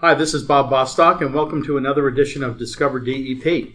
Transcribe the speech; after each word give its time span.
Hi, 0.00 0.14
this 0.14 0.32
is 0.32 0.44
Bob 0.44 0.70
Bostock, 0.70 1.20
and 1.20 1.34
welcome 1.34 1.64
to 1.64 1.76
another 1.76 2.06
edition 2.06 2.44
of 2.44 2.56
Discover 2.56 3.00
DEP. 3.00 3.72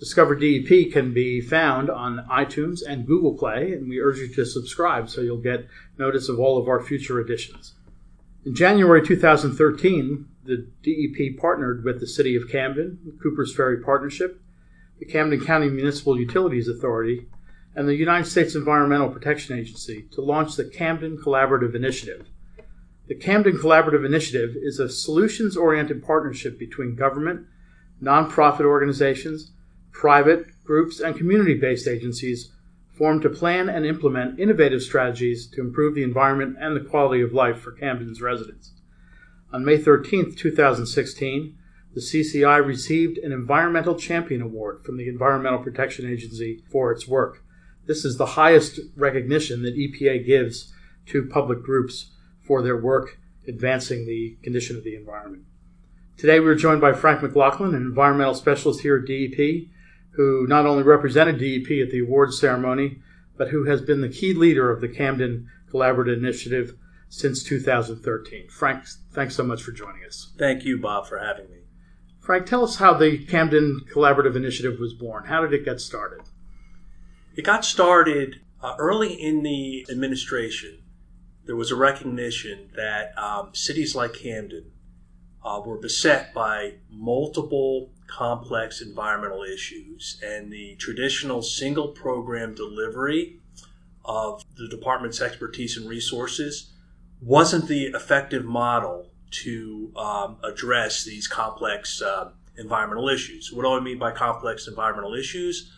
Discover 0.00 0.34
DEP 0.34 0.92
can 0.92 1.14
be 1.14 1.40
found 1.40 1.88
on 1.88 2.26
iTunes 2.30 2.80
and 2.84 3.06
Google 3.06 3.34
Play, 3.34 3.72
and 3.72 3.88
we 3.88 4.00
urge 4.00 4.18
you 4.18 4.28
to 4.34 4.44
subscribe 4.44 5.08
so 5.08 5.20
you'll 5.20 5.36
get 5.36 5.68
notice 5.96 6.28
of 6.28 6.40
all 6.40 6.58
of 6.58 6.68
our 6.68 6.82
future 6.82 7.20
editions. 7.20 7.74
In 8.44 8.54
January 8.54 9.00
2013, 9.06 10.26
the 10.44 10.66
DEP 10.82 11.38
partnered 11.38 11.84
with 11.84 12.00
the 12.00 12.06
City 12.06 12.34
of 12.34 12.48
Camden, 12.50 13.18
Cooper's 13.22 13.54
Ferry 13.54 13.82
Partnership, 13.82 14.40
the 14.98 15.06
Camden 15.06 15.44
County 15.44 15.68
Municipal 15.68 16.18
Utilities 16.18 16.66
Authority, 16.66 17.28
and 17.74 17.88
the 17.88 17.94
United 17.94 18.26
States 18.28 18.54
Environmental 18.54 19.10
Protection 19.10 19.58
Agency 19.58 20.06
to 20.12 20.20
launch 20.20 20.56
the 20.56 20.64
Camden 20.64 21.16
Collaborative 21.16 21.74
Initiative. 21.74 22.26
The 23.06 23.14
Camden 23.14 23.58
Collaborative 23.58 24.04
Initiative 24.04 24.56
is 24.56 24.78
a 24.78 24.88
solutions 24.88 25.56
oriented 25.56 26.04
partnership 26.04 26.58
between 26.58 26.94
government, 26.94 27.46
nonprofit 28.02 28.64
organizations, 28.64 29.52
private 29.92 30.46
groups, 30.64 31.00
and 31.00 31.16
community 31.16 31.54
based 31.54 31.88
agencies 31.88 32.52
formed 32.92 33.22
to 33.22 33.30
plan 33.30 33.68
and 33.68 33.86
implement 33.86 34.38
innovative 34.38 34.82
strategies 34.82 35.46
to 35.46 35.60
improve 35.60 35.94
the 35.94 36.02
environment 36.02 36.56
and 36.60 36.76
the 36.76 36.88
quality 36.88 37.22
of 37.22 37.32
life 37.32 37.58
for 37.58 37.72
Camden's 37.72 38.20
residents. 38.20 38.72
On 39.52 39.64
May 39.64 39.78
13, 39.78 40.34
2016, 40.34 41.56
the 41.94 42.00
CCI 42.00 42.64
received 42.64 43.18
an 43.18 43.32
Environmental 43.32 43.96
Champion 43.96 44.42
Award 44.42 44.84
from 44.84 44.96
the 44.96 45.08
Environmental 45.08 45.58
Protection 45.58 46.08
Agency 46.08 46.62
for 46.70 46.92
its 46.92 47.08
work. 47.08 47.42
This 47.86 48.04
is 48.04 48.16
the 48.16 48.26
highest 48.26 48.78
recognition 48.96 49.62
that 49.62 49.76
EPA 49.76 50.26
gives 50.26 50.72
to 51.06 51.26
public 51.26 51.62
groups 51.62 52.12
for 52.42 52.62
their 52.62 52.76
work 52.76 53.18
advancing 53.48 54.06
the 54.06 54.36
condition 54.42 54.76
of 54.76 54.84
the 54.84 54.94
environment. 54.94 55.44
Today 56.16 56.40
we're 56.40 56.54
joined 56.54 56.80
by 56.80 56.92
Frank 56.92 57.22
McLaughlin, 57.22 57.74
an 57.74 57.82
environmental 57.82 58.34
specialist 58.34 58.80
here 58.80 58.98
at 58.98 59.06
DEP, 59.06 59.68
who 60.10 60.46
not 60.46 60.66
only 60.66 60.82
represented 60.82 61.38
DEP 61.38 61.82
at 61.82 61.90
the 61.90 62.00
awards 62.00 62.38
ceremony, 62.38 62.98
but 63.36 63.48
who 63.48 63.64
has 63.64 63.80
been 63.80 64.02
the 64.02 64.08
key 64.08 64.34
leader 64.34 64.70
of 64.70 64.80
the 64.80 64.88
Camden 64.88 65.48
Collaborative 65.72 66.18
Initiative 66.18 66.76
since 67.08 67.42
2013. 67.42 68.48
Frank, 68.48 68.84
thanks 69.12 69.34
so 69.34 69.42
much 69.42 69.62
for 69.62 69.72
joining 69.72 70.04
us. 70.04 70.32
Thank 70.38 70.64
you, 70.64 70.78
Bob, 70.78 71.06
for 71.06 71.18
having 71.18 71.50
me. 71.50 71.60
Frank, 72.20 72.46
tell 72.46 72.62
us 72.62 72.76
how 72.76 72.92
the 72.92 73.18
Camden 73.24 73.80
Collaborative 73.92 74.36
Initiative 74.36 74.78
was 74.78 74.92
born. 74.92 75.24
How 75.24 75.40
did 75.40 75.54
it 75.54 75.64
get 75.64 75.80
started? 75.80 76.20
It 77.36 77.42
got 77.42 77.64
started 77.64 78.40
uh, 78.62 78.74
early 78.78 79.12
in 79.12 79.42
the 79.42 79.86
administration 79.90 80.80
there 81.50 81.56
was 81.56 81.72
a 81.72 81.76
recognition 81.76 82.70
that 82.76 83.16
um, 83.18 83.52
cities 83.54 83.96
like 83.96 84.14
Camden 84.14 84.70
uh, 85.44 85.60
were 85.66 85.78
beset 85.78 86.32
by 86.32 86.74
multiple 86.88 87.90
complex 88.06 88.80
environmental 88.80 89.42
issues, 89.42 90.20
and 90.24 90.52
the 90.52 90.76
traditional 90.76 91.42
single 91.42 91.88
program 91.88 92.54
delivery 92.54 93.40
of 94.04 94.44
the 94.56 94.68
department's 94.68 95.20
expertise 95.20 95.76
and 95.76 95.88
resources 95.88 96.72
wasn't 97.20 97.66
the 97.66 97.86
effective 97.86 98.44
model 98.44 99.10
to 99.30 99.92
um, 99.96 100.36
address 100.44 101.02
these 101.02 101.26
complex 101.26 102.00
uh, 102.00 102.30
environmental 102.58 103.08
issues. 103.08 103.52
What 103.52 103.62
do 103.62 103.72
I 103.72 103.80
mean 103.80 103.98
by 103.98 104.12
complex 104.12 104.68
environmental 104.68 105.14
issues? 105.14 105.72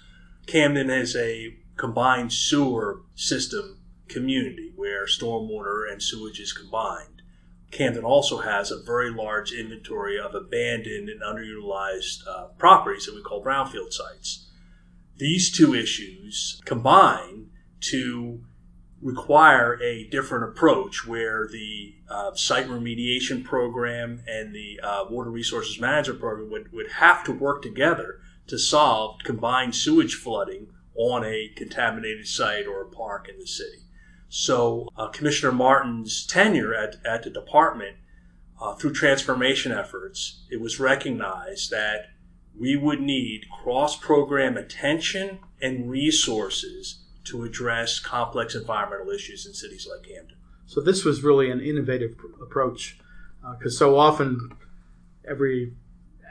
Camden 0.46 0.88
has 0.88 1.16
a 1.16 1.56
combined 1.76 2.32
sewer 2.32 3.02
system 3.14 3.78
community 4.08 4.72
where 4.76 5.06
stormwater 5.06 5.90
and 5.90 6.02
sewage 6.02 6.40
is 6.40 6.52
combined. 6.52 7.22
Camden 7.70 8.04
also 8.04 8.38
has 8.38 8.70
a 8.70 8.82
very 8.82 9.10
large 9.10 9.52
inventory 9.52 10.18
of 10.20 10.34
abandoned 10.34 11.08
and 11.08 11.22
underutilized 11.22 12.26
uh, 12.28 12.48
properties 12.58 13.06
that 13.06 13.14
we 13.14 13.22
call 13.22 13.42
brownfield 13.42 13.92
sites. 13.92 14.50
These 15.16 15.50
two 15.56 15.74
issues 15.74 16.60
combine 16.66 17.50
to 17.80 18.44
require 19.00 19.82
a 19.82 20.08
different 20.08 20.44
approach 20.44 21.06
where 21.06 21.48
the 21.50 21.94
uh, 22.08 22.34
site 22.34 22.68
remediation 22.68 23.42
program 23.42 24.22
and 24.28 24.54
the 24.54 24.78
uh, 24.82 25.04
water 25.10 25.30
resources 25.30 25.80
management 25.80 26.20
program 26.20 26.50
would, 26.50 26.72
would 26.72 26.92
have 26.92 27.24
to 27.24 27.32
work 27.32 27.62
together 27.62 28.20
to 28.46 28.58
solve 28.58 29.20
combined 29.24 29.74
sewage 29.74 30.14
flooding 30.14 30.68
on 30.94 31.24
a 31.24 31.48
contaminated 31.56 32.26
site 32.26 32.66
or 32.66 32.82
a 32.82 32.88
park 32.88 33.28
in 33.28 33.38
the 33.38 33.46
city. 33.46 33.78
So, 34.28 34.88
uh, 34.96 35.08
Commissioner 35.08 35.52
Martin's 35.52 36.26
tenure 36.26 36.74
at, 36.74 36.96
at 37.04 37.22
the 37.22 37.30
department, 37.30 37.96
uh, 38.60 38.74
through 38.74 38.94
transformation 38.94 39.72
efforts, 39.72 40.44
it 40.50 40.60
was 40.60 40.80
recognized 40.80 41.70
that 41.70 42.10
we 42.58 42.76
would 42.76 43.00
need 43.00 43.44
cross 43.62 43.96
program 43.96 44.56
attention 44.56 45.40
and 45.60 45.90
resources 45.90 47.04
to 47.24 47.44
address 47.44 48.00
complex 48.00 48.54
environmental 48.54 49.10
issues 49.10 49.46
in 49.46 49.54
cities 49.54 49.88
like 49.90 50.08
Camden. 50.08 50.36
So, 50.66 50.80
this 50.80 51.04
was 51.04 51.22
really 51.22 51.50
an 51.50 51.60
innovative 51.60 52.16
approach 52.40 52.98
because 53.58 53.76
uh, 53.76 53.84
so 53.84 53.98
often 53.98 54.56
every 55.28 55.74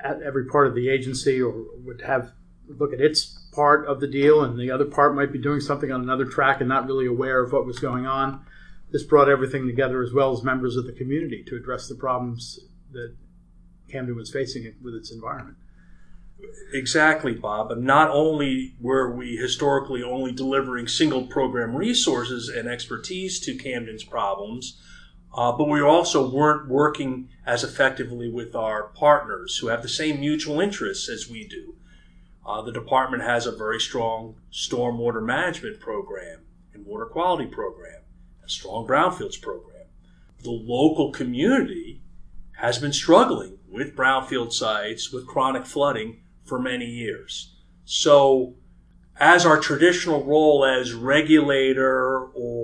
every 0.04 0.46
part 0.46 0.68
of 0.68 0.76
the 0.76 0.90
agency 0.90 1.42
or 1.42 1.66
would 1.84 2.02
have 2.02 2.32
look 2.68 2.94
at 2.94 3.02
its 3.02 3.50
part 3.54 3.86
of 3.86 4.00
the 4.00 4.08
deal, 4.08 4.44
and 4.44 4.58
the 4.58 4.72
other 4.72 4.86
part 4.86 5.16
might 5.16 5.32
be 5.32 5.40
doing 5.40 5.60
something 5.60 5.92
on 5.92 6.02
another 6.02 6.26
track 6.26 6.62
and 6.62 6.70
not 6.70 6.88
really 6.88 7.06
aware 7.06 7.44
of 7.44 7.52
what 7.52 7.66
was 7.66 7.80
going 7.80 8.06
on. 8.06 8.46
This 8.92 9.04
brought 9.04 9.30
everything 9.30 9.68
together 9.68 10.02
as 10.04 10.14
well 10.14 10.32
as 10.34 10.44
members 10.44 10.76
of 10.76 10.86
the 10.86 10.94
community 10.94 11.44
to 11.48 11.56
address 11.56 11.88
the 11.88 11.96
problems 11.96 12.60
that 12.92 13.16
Camden 13.90 14.16
was 14.16 14.32
facing 14.32 14.74
with 14.82 14.96
its 14.96 15.12
environment. 15.12 15.58
Exactly, 16.74 17.34
Bob. 17.34 17.72
And 17.72 17.84
not 17.84 18.10
only 18.10 18.76
were 18.80 19.14
we 19.16 19.36
historically 19.36 20.02
only 20.02 20.32
delivering 20.32 20.88
single 20.88 21.28
program 21.28 21.76
resources 21.76 22.50
and 22.50 22.68
expertise 22.68 23.40
to 23.42 23.56
Camden's 23.56 24.04
problems, 24.04 24.82
uh, 25.34 25.52
but 25.52 25.70
we 25.70 25.82
also 25.82 26.30
weren't 26.30 26.68
working 26.68 27.30
as 27.46 27.64
effectively 27.64 28.30
with 28.30 28.56
our 28.56 28.84
partners 28.84 29.58
who 29.58 29.68
have 29.68 29.82
the 29.82 29.90
same 29.90 30.20
mutual 30.20 30.60
interests 30.60 31.10
as 31.10 31.30
we 31.30 31.48
do. 31.48 31.76
Uh, 32.46 32.62
the 32.62 32.72
department 32.72 33.24
has 33.24 33.46
a 33.46 33.56
very 33.56 33.80
strong 33.80 34.36
stormwater 34.52 35.24
management 35.24 35.80
program 35.80 36.40
and 36.74 36.86
water 36.86 37.06
quality 37.06 37.46
program, 37.46 38.02
a 38.44 38.50
strong 38.50 38.86
brownfields 38.86 39.42
program. 39.42 39.86
The 40.44 40.52
local 40.52 41.12
community 41.12 42.02
has 42.58 42.80
been 42.80 42.94
struggling 42.94 43.60
with 43.70 43.96
brownfield 43.96 44.52
sites 44.52 45.14
with 45.14 45.28
chronic 45.28 45.66
flooding 45.66 46.22
for 46.44 46.60
many 46.60 46.86
years. 46.86 47.56
So, 47.86 48.56
as 49.20 49.46
our 49.46 49.60
traditional 49.60 50.24
role 50.24 50.66
as 50.66 50.94
regulator 50.94 52.18
or 52.18 52.61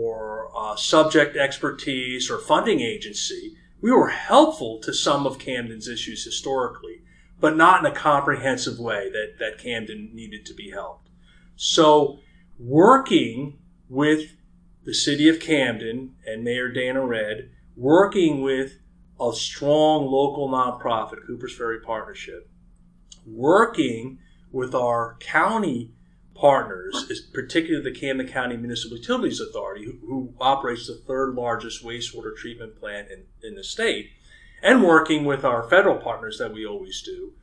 uh, 0.58 0.76
subject 0.76 1.38
expertise 1.38 2.30
or 2.30 2.40
funding 2.40 2.82
agency, 2.82 3.56
we 3.80 3.92
were 3.92 4.10
helpful 4.10 4.80
to 4.82 4.94
some 4.94 5.28
of 5.28 5.40
Camden's 5.40 5.88
issues 5.88 6.26
historically 6.26 7.04
but 7.40 7.56
not 7.56 7.86
in 7.86 7.92
a 7.92 7.96
comprehensive 7.96 8.80
way 8.80 9.10
that, 9.10 9.36
that 9.40 9.60
Camden 9.60 10.10
needed 10.14 10.46
to 10.46 10.54
be 10.54 10.72
helped. 10.72 11.10
So, 11.56 12.20
working 12.60 13.60
with 13.90 14.36
the 14.84 14.94
city 14.94 15.28
of 15.30 15.40
Camden 15.40 16.16
and 16.26 16.44
Mayor 16.44 16.72
Dana 16.72 17.06
Redd, 17.06 17.52
working 17.76 18.42
with 18.42 18.80
a 19.20 19.34
strong 19.34 20.06
local 20.06 20.50
nonprofit, 20.50 21.26
Cooper's 21.26 21.56
Ferry 21.56 21.80
Partnership, 21.82 22.50
working 23.26 24.20
with 24.52 24.74
our 24.74 25.18
county 25.20 25.94
partners, 26.38 27.28
particularly 27.34 27.84
the 27.84 28.00
Camden 28.00 28.28
County 28.28 28.58
Municipal 28.58 28.98
Utilities 28.98 29.40
Authority, 29.40 29.86
who, 29.86 29.98
who 30.06 30.34
operates 30.40 30.88
the 30.88 30.96
third 30.96 31.36
largest 31.36 31.84
wastewater 31.84 32.36
treatment 32.36 32.80
plant 32.80 33.10
in, 33.10 33.24
in 33.48 33.56
the 33.56 33.64
state, 33.64 34.12
and 34.62 34.84
working 34.84 35.26
with 35.26 35.44
our 35.44 35.70
federal 35.70 35.98
partners 35.98 36.38
that 36.38 36.54
we 36.54 36.66
always 36.66 37.02
do, 37.02 37.34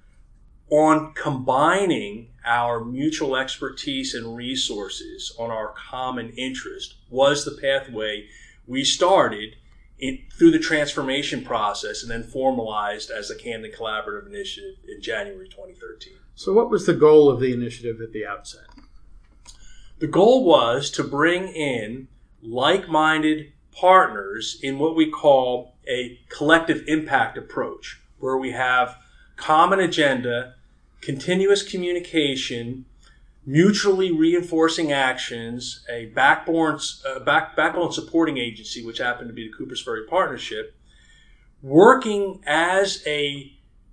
on 0.71 1.13
combining 1.15 2.29
our 2.45 2.85
mutual 2.85 3.37
expertise 3.37 4.15
and 4.15 4.37
resources 4.37 5.35
on 5.39 5.51
our 5.51 5.73
common 5.73 6.31
interest 6.37 6.95
was 7.11 7.45
the 7.45 7.57
pathway 7.61 8.27
we 8.67 8.83
started 8.83 9.57
in, 9.99 10.23
through 10.33 10.51
the 10.51 10.59
transformation 10.59 11.45
process 11.45 12.03
and 12.03 12.11
then 12.11 12.23
formalized 12.23 13.11
as 13.11 13.29
the 13.29 13.35
Camden 13.35 13.71
Collaborative 13.71 14.27
Initiative 14.27 14.77
in 14.89 15.01
January 15.01 15.49
2013. 15.49 16.15
So, 16.35 16.53
what 16.53 16.71
was 16.71 16.87
the 16.87 16.95
goal 16.95 17.31
of 17.31 17.41
the 17.41 17.53
initiative 17.53 18.01
at 18.01 18.13
the 18.13 18.27
outset? 18.27 18.65
The 19.99 20.07
goal 20.09 20.45
was 20.45 20.91
to 20.93 21.05
bring 21.05 21.49
in 21.49 22.09
like 22.43 22.89
minded 22.89 23.53
partners 23.73 24.59
in 24.63 24.79
what 24.79 24.97
we 24.97 25.11
call 25.11 25.77
a 25.89 26.19
collective 26.29 26.83
impact 26.87 27.39
approach, 27.39 28.01
where 28.19 28.37
we 28.37 28.51
have 28.53 28.97
common 29.37 29.81
agenda, 29.81 30.55
continuous 31.01 31.63
communication, 31.63 32.87
mutually 33.47 34.11
reinforcing 34.11 34.91
actions, 34.91 35.85
a 35.89 36.07
backbone, 36.07 36.81
uh, 37.07 37.21
back, 37.21 37.55
backbone 37.55 37.93
supporting 37.93 38.39
agency, 38.39 38.85
which 38.85 38.99
happened 38.99 39.29
to 39.29 39.35
be 39.35 39.49
the 39.49 39.57
Coopers 39.57 39.83
Ferry 39.83 40.07
Partnership, 40.07 40.75
working 41.63 42.43
as 42.47 43.03
a 43.07 43.53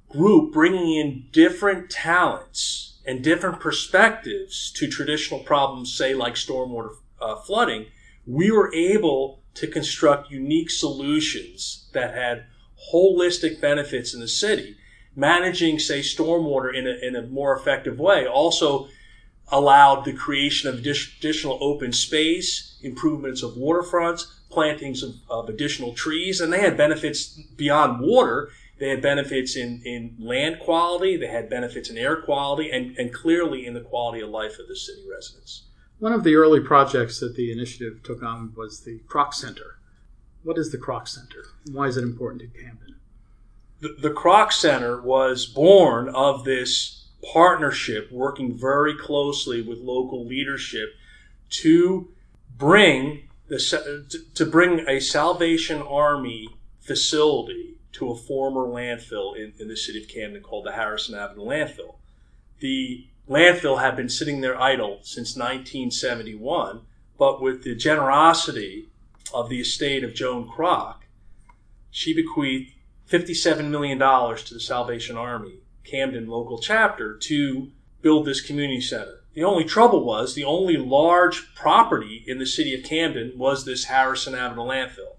group, 0.10 0.54
bringing 0.54 0.94
in 0.94 1.28
different 1.32 1.90
talents 1.90 2.91
and 3.06 3.24
different 3.24 3.60
perspectives 3.60 4.72
to 4.76 4.88
traditional 4.88 5.40
problems, 5.42 5.94
say 5.94 6.14
like 6.14 6.36
stormwater 6.36 6.96
uh, 7.22 7.36
flooding, 7.36 7.88
we 8.26 8.52
were 8.52 8.74
able 8.74 9.42
to 9.56 9.68
construct 9.68 10.32
unique 10.32 10.70
solutions 10.70 11.90
that 11.94 12.14
had 12.14 12.46
holistic 12.94 13.60
benefits 13.60 14.14
in 14.14 14.20
the 14.20 14.28
city. 14.28 14.78
Managing, 15.16 15.78
say, 15.78 16.00
stormwater 16.00 16.74
in 16.74 16.88
a, 16.88 16.92
in 17.06 17.16
a 17.16 17.28
more 17.28 17.56
effective 17.56 18.00
way 18.00 18.26
also 18.26 18.88
allowed 19.50 20.06
the 20.06 20.14
creation 20.14 20.70
of 20.70 20.80
additional 20.80 21.58
open 21.62 21.92
space, 21.92 22.78
improvements 22.82 23.44
of 23.44 23.56
waterfronts, 23.56 24.26
plantings 24.50 25.04
of, 25.04 25.16
of 25.30 25.50
additional 25.50 25.94
trees, 25.94 26.40
and 26.40 26.52
they 26.52 26.62
had 26.62 26.78
benefits 26.78 27.40
beyond 27.58 28.00
water. 28.02 28.50
They 28.82 28.90
had 28.90 29.04
benefits 29.04 29.56
in, 29.56 29.84
in 29.86 30.16
land 30.18 30.60
quality, 30.60 31.16
they 31.16 31.28
had 31.28 31.52
benefits 31.52 31.92
in 31.92 32.00
air 32.00 32.20
quality, 32.20 32.72
and, 32.72 32.98
and 32.98 33.14
clearly 33.14 33.68
in 33.68 33.76
the 33.76 33.82
quality 33.82 34.22
of 34.22 34.32
life 34.32 34.58
of 34.58 34.68
the 34.68 34.76
city 34.76 35.04
residents. 35.08 35.66
One 36.00 36.14
of 36.14 36.24
the 36.24 36.34
early 36.34 36.60
projects 36.60 37.20
that 37.20 37.36
the 37.36 37.52
initiative 37.52 38.02
took 38.02 38.24
on 38.24 38.54
was 38.58 38.82
the 38.82 39.02
Kroc 39.08 39.36
Center. 39.36 39.78
What 40.42 40.58
is 40.58 40.72
the 40.72 40.80
Kroc 40.80 41.08
Center? 41.08 41.46
Why 41.72 41.86
is 41.86 41.96
it 41.96 42.04
important 42.04 42.42
to 42.42 42.60
Camden? 42.60 42.96
The, 43.82 43.98
the 44.00 44.10
Kroc 44.10 44.52
Center 44.52 45.00
was 45.00 45.46
born 45.46 46.10
of 46.10 46.44
this 46.44 47.10
partnership, 47.32 48.12
working 48.12 48.58
very 48.58 48.98
closely 48.98 49.62
with 49.62 49.78
local 49.78 50.26
leadership 50.26 50.90
to 51.62 52.10
bring 52.58 53.30
the 53.48 53.60
to 54.34 54.46
bring 54.48 54.90
a 54.90 55.00
Salvation 55.00 55.84
Army 55.84 56.50
facility 56.80 57.78
to 57.94 58.10
a 58.10 58.16
former 58.16 58.62
landfill 58.62 59.36
in, 59.36 59.54
in 59.60 59.68
the 59.68 59.78
city 59.78 60.02
of 60.02 60.08
Camden 60.08 60.42
called 60.42 60.66
the 60.66 60.72
Harrison 60.72 61.16
Avenue 61.16 61.46
landfill. 61.46 61.96
The 62.60 63.08
landfill 63.30 63.82
had 63.82 63.96
been 63.96 64.10
sitting 64.10 64.42
there 64.42 64.60
idle 64.60 65.00
since 65.04 65.36
1971, 65.36 66.82
but 67.18 67.42
with 67.42 67.64
the 67.64 67.76
generosity 67.76 68.88
of 69.34 69.50
the 69.50 69.62
estate 69.62 70.04
of 70.04 70.14
Joan 70.14 70.48
Kroc, 70.48 70.98
she 71.90 72.14
bequeathed 72.14 72.74
$57 73.10 73.70
million 73.70 74.00
to 74.00 74.54
the 74.54 74.60
Salvation 74.60 75.18
Army 75.18 75.60
Camden 75.84 76.28
local 76.28 76.60
chapter 76.60 77.18
to 77.18 77.72
build 78.02 78.26
this 78.26 78.42
community 78.42 78.82
center. 78.82 79.22
The 79.34 79.44
only 79.44 79.64
trouble 79.64 80.04
was 80.04 80.36
the 80.36 80.44
only 80.44 80.78
large 80.78 81.54
property 81.56 82.24
in 82.28 82.38
the 82.40 82.46
city 82.46 82.74
of 82.74 82.84
Camden 82.84 83.34
was 83.38 83.66
this 83.66 83.86
Harrison 83.86 84.36
Avenue 84.36 84.64
landfill. 84.64 85.16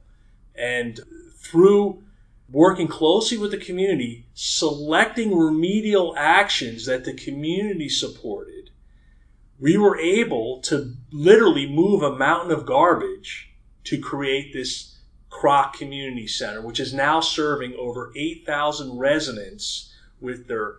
And 0.55 1.01
through 1.37 2.03
working 2.53 2.87
closely 2.87 3.39
with 3.39 3.51
the 3.51 3.57
community, 3.57 4.27
selecting 4.35 5.37
remedial 5.37 6.15
actions 6.17 6.85
that 6.87 7.05
the 7.05 7.15
community 7.15 7.89
supported, 7.89 8.71
we 9.59 9.77
were 9.79 9.99
able 9.99 10.61
to 10.61 10.95
literally 11.11 11.67
move 11.67 12.03
a 12.03 12.17
mountain 12.17 12.53
of 12.53 12.67
garbage 12.67 13.51
to 13.85 13.99
create 13.99 14.53
this 14.53 14.99
Kroc 15.31 15.73
Community 15.73 16.27
Center, 16.27 16.61
which 16.61 16.79
is 16.79 16.93
now 16.93 17.21
serving 17.21 17.75
over 17.79 18.13
8,000 18.15 18.99
residents 18.99 19.91
with 20.21 20.47
their 20.47 20.77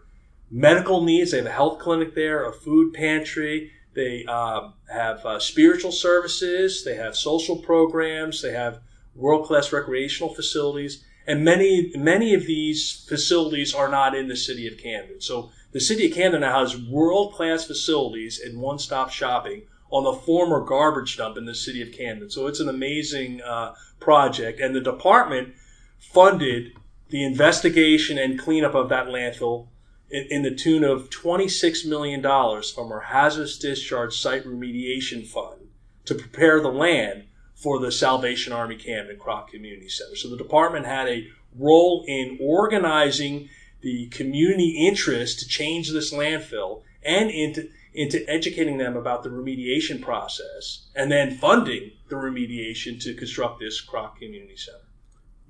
medical 0.52 1.04
needs. 1.04 1.32
They 1.32 1.38
have 1.38 1.48
a 1.48 1.52
health 1.52 1.80
clinic 1.80 2.14
there, 2.14 2.48
a 2.48 2.54
food 2.54 2.94
pantry. 2.94 3.72
They 3.96 4.26
uh, 4.28 4.70
have 4.92 5.26
uh, 5.26 5.40
spiritual 5.40 5.92
services. 5.92 6.84
They 6.84 6.96
have 6.96 7.16
social 7.16 7.58
programs. 7.58 8.42
They 8.42 8.54
have 8.54 8.80
world 9.16 9.48
class 9.48 9.72
recreational 9.72 10.34
facilities 10.34 11.04
and 11.26 11.46
many, 11.46 11.92
many 11.96 12.34
of 12.34 12.46
these 12.46 13.06
facilities 13.08 13.74
are 13.74 13.90
not 13.90 14.16
in 14.16 14.28
the 14.28 14.36
city 14.36 14.68
of 14.68 14.78
Camden. 14.78 15.22
So 15.22 15.52
the 15.72 15.80
city 15.80 16.08
of 16.08 16.14
Camden 16.14 16.42
now 16.42 16.60
has 16.60 16.78
world 16.78 17.34
class 17.34 17.66
facilities 17.66 18.40
and 18.40 18.60
one 18.60 18.80
stop 18.80 19.10
shopping 19.10 19.64
on 19.90 20.04
the 20.04 20.14
former 20.14 20.60
garbage 20.60 21.18
dump 21.18 21.38
in 21.38 21.46
the 21.46 21.56
city 21.56 21.82
of 21.82 21.92
Camden. 21.92 22.30
So 22.30 22.48
it's 22.48 22.60
an 22.60 22.68
amazing 22.68 23.42
uh, 23.42 23.74
project. 24.00 24.60
And 24.60 24.76
the 24.76 24.82
department 24.82 25.54
funded 26.00 26.74
the 27.10 27.24
investigation 27.24 28.18
and 28.18 28.40
cleanup 28.40 28.76
of 28.76 28.90
that 28.90 29.08
landfill 29.08 29.68
in, 30.10 30.28
in 30.30 30.42
the 30.42 30.54
tune 30.54 30.84
of 30.84 31.10
$26 31.10 31.86
million 31.88 32.22
from 32.22 32.92
our 32.92 33.02
hazardous 33.02 33.58
discharge 33.58 34.20
site 34.20 34.46
remediation 34.46 35.26
fund 35.26 35.70
to 36.06 36.16
prepare 36.16 36.60
the 36.60 36.72
land 36.72 37.26
for 37.64 37.80
the 37.80 37.92
Salvation 37.92 38.52
Army 38.52 38.76
Camden 38.76 39.18
Kroc 39.18 39.48
Community 39.48 39.88
Center. 39.88 40.18
So 40.18 40.30
the 40.30 40.38
department 40.38 40.86
had 40.86 41.08
a 41.08 41.28
role 41.58 42.04
in 42.08 42.38
organizing 42.42 43.50
the 43.82 44.08
community 44.08 44.86
interest 44.86 45.40
to 45.40 45.48
change 45.48 45.90
this 45.92 46.14
landfill 46.14 46.82
and 47.04 47.32
into 47.32 47.70
into 47.96 48.28
educating 48.28 48.80
them 48.80 48.98
about 48.98 49.22
the 49.22 49.30
remediation 49.30 50.02
process 50.02 50.88
and 50.96 51.12
then 51.12 51.38
funding 51.38 51.92
the 52.10 52.16
remediation 52.16 53.00
to 53.00 53.14
construct 53.14 53.60
this 53.60 53.86
Kroc 53.86 54.18
Community 54.18 54.58
Center. 54.58 54.80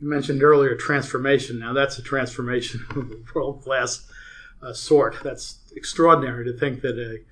You 0.02 0.10
mentioned 0.10 0.44
earlier 0.44 0.76
transformation. 0.76 1.60
Now 1.60 1.74
that's 1.74 1.98
a 1.98 2.02
transformation 2.02 2.86
of 2.92 3.12
a 3.12 3.16
world 3.34 3.64
class 3.64 4.06
uh, 4.62 4.74
sort. 4.74 5.16
That's 5.24 5.60
extraordinary 5.76 6.46
to 6.46 6.58
think 6.58 6.82
that 6.82 7.00
a, 7.00 7.24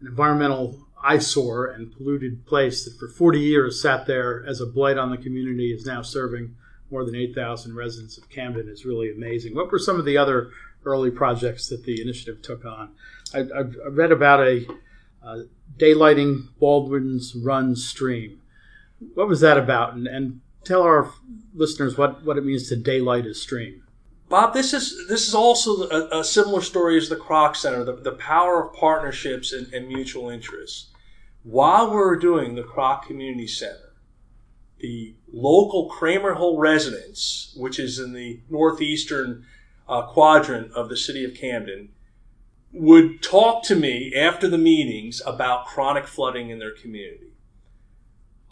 an 0.00 0.08
environmental 0.08 0.85
eyesore 1.02 1.66
and 1.66 1.92
polluted 1.92 2.46
place 2.46 2.84
that 2.84 2.98
for 2.98 3.08
40 3.08 3.40
years 3.40 3.80
sat 3.80 4.06
there 4.06 4.44
as 4.46 4.60
a 4.60 4.66
blight 4.66 4.98
on 4.98 5.10
the 5.10 5.16
community 5.16 5.72
is 5.72 5.86
now 5.86 6.02
serving 6.02 6.54
more 6.90 7.04
than 7.04 7.14
8,000 7.14 7.74
residents 7.74 8.16
of 8.16 8.28
Camden 8.28 8.68
is 8.68 8.84
really 8.84 9.10
amazing. 9.10 9.54
What 9.54 9.70
were 9.70 9.78
some 9.78 9.98
of 9.98 10.04
the 10.04 10.16
other 10.16 10.50
early 10.84 11.10
projects 11.10 11.68
that 11.68 11.84
the 11.84 12.00
initiative 12.00 12.42
took 12.42 12.64
on? 12.64 12.90
I, 13.34 13.38
have 13.38 13.74
read 13.90 14.12
about 14.12 14.40
a 14.40 14.66
uh, 15.22 15.38
daylighting 15.76 16.48
Baldwin's 16.60 17.34
Run 17.34 17.74
stream. 17.74 18.40
What 19.14 19.28
was 19.28 19.40
that 19.40 19.58
about? 19.58 19.94
And, 19.94 20.06
and 20.06 20.40
tell 20.64 20.82
our 20.82 21.12
listeners 21.54 21.98
what, 21.98 22.24
what 22.24 22.38
it 22.38 22.44
means 22.44 22.68
to 22.68 22.76
daylight 22.76 23.26
a 23.26 23.34
stream. 23.34 23.82
Bob, 24.28 24.54
this 24.54 24.72
is 24.72 25.06
this 25.08 25.28
is 25.28 25.34
also 25.34 25.88
a, 25.88 26.20
a 26.20 26.24
similar 26.24 26.60
story 26.60 26.96
as 26.96 27.08
the 27.08 27.16
Kroc 27.16 27.54
Center, 27.54 27.84
the, 27.84 27.94
the 27.94 28.12
power 28.12 28.64
of 28.64 28.74
partnerships 28.74 29.52
and, 29.52 29.72
and 29.72 29.86
mutual 29.86 30.28
interests. 30.28 30.90
While 31.44 31.90
we 31.90 31.96
were 31.96 32.18
doing 32.18 32.54
the 32.54 32.64
Kroc 32.64 33.02
Community 33.02 33.46
Center, 33.46 33.94
the 34.80 35.14
local 35.32 35.88
Cramer 35.88 36.34
Hill 36.34 36.58
residents, 36.58 37.54
which 37.56 37.78
is 37.78 38.00
in 38.00 38.14
the 38.14 38.40
northeastern 38.50 39.46
uh, 39.88 40.02
quadrant 40.02 40.72
of 40.72 40.88
the 40.88 40.96
city 40.96 41.24
of 41.24 41.34
Camden, 41.34 41.90
would 42.72 43.22
talk 43.22 43.62
to 43.64 43.76
me 43.76 44.12
after 44.12 44.48
the 44.48 44.58
meetings 44.58 45.22
about 45.24 45.66
chronic 45.66 46.08
flooding 46.08 46.50
in 46.50 46.58
their 46.58 46.74
community. 46.74 47.32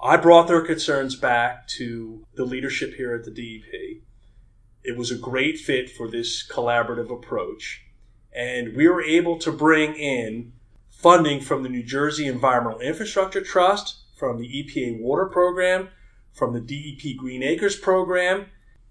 I 0.01 0.19
brought 0.19 0.47
their 0.47 0.63
concerns 0.63 1.17
back 1.17 1.67
to 1.69 2.25
the 2.35 2.45
leadership 2.45 2.95
here 2.95 3.13
at 3.15 3.25
the 3.25 3.31
DEP 3.33 4.03
it 4.85 4.97
was 4.97 5.11
a 5.11 5.17
great 5.17 5.59
fit 5.59 5.91
for 5.91 6.09
this 6.09 6.47
collaborative 6.47 7.11
approach. 7.11 7.83
And 8.33 8.77
we 8.77 8.87
were 8.87 9.03
able 9.03 9.39
to 9.39 9.51
bring 9.51 9.95
in 9.95 10.53
funding 10.91 11.41
from 11.41 11.63
the 11.63 11.69
New 11.69 11.83
Jersey 11.83 12.27
Environmental 12.27 12.81
Infrastructure 12.81 13.41
Trust, 13.41 14.01
from 14.17 14.39
the 14.39 14.47
EPA 14.47 15.01
Water 15.01 15.27
Program, 15.27 15.89
from 16.33 16.53
the 16.53 16.61
DEP 16.61 17.17
Green 17.17 17.43
Acres 17.43 17.77
Program, 17.77 18.47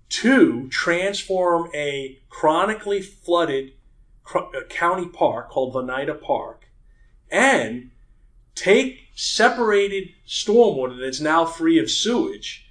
to 0.09 0.67
transform 0.69 1.69
a 1.73 2.19
chronically 2.29 3.01
flooded 3.01 3.73
uh, 4.35 4.41
county 4.69 5.07
park 5.07 5.50
called 5.50 5.73
Von 5.73 5.88
Nieda 5.88 6.19
Park 6.19 6.67
and 7.31 7.91
take 8.55 9.09
separated 9.15 10.09
stormwater 10.27 11.00
that's 11.00 11.19
now 11.19 11.45
free 11.45 11.79
of 11.79 11.89
sewage 11.89 12.62